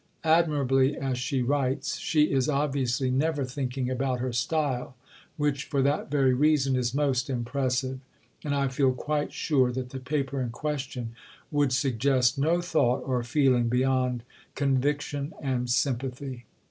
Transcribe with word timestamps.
Admirably 0.23 0.97
as 0.97 1.19
she 1.19 1.43
writes, 1.43 1.99
she 1.99 2.23
is 2.31 2.49
obviously 2.49 3.11
never 3.11 3.45
thinking 3.45 3.87
about 3.87 4.19
her 4.19 4.33
style; 4.33 4.95
which, 5.37 5.65
for 5.65 5.83
that 5.83 6.09
very 6.09 6.33
reason, 6.33 6.75
is 6.75 6.95
most 6.95 7.29
impressive; 7.29 7.99
and 8.43 8.55
I 8.55 8.67
feel 8.67 8.93
quite 8.93 9.31
sure 9.31 9.71
that 9.71 9.91
the 9.91 9.99
Paper 9.99 10.41
in 10.41 10.49
question 10.49 11.13
would 11.51 11.71
suggest 11.71 12.39
no 12.39 12.61
thought 12.61 13.03
or 13.05 13.21
feeling 13.23 13.69
beyond 13.69 14.23
conviction 14.55 15.33
and 15.39 15.69
sympathy." 15.69 16.47